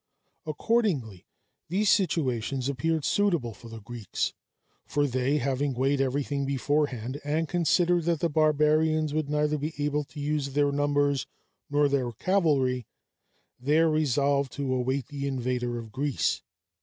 [0.47, 1.27] Accordingly,
[1.69, 4.33] these situations appeared suitable for the Greeks;
[4.87, 10.03] for they, having weighed everything beforehand, and considered that the barbarians would neither be able
[10.05, 11.27] to use their numbers
[11.69, 12.87] nor their cavalry,
[13.59, 16.41] there resolved to await the invader of Greece.